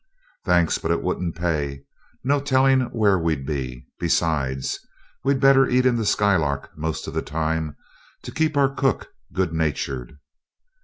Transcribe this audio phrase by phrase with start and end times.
[0.43, 1.83] "Thanks, but it wouldn't pay.
[2.23, 3.85] No telling where we'd be.
[3.99, 4.79] Besides,
[5.23, 7.75] we'd better eat in the Skylark most of the time,
[8.23, 10.17] to keep our cook good natured.